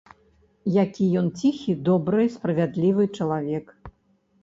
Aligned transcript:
Які 0.83 1.09
ён 1.21 1.27
ціхі, 1.43 1.77
добры, 1.91 2.27
справядлівы 2.39 3.11
чалавек! 3.17 3.65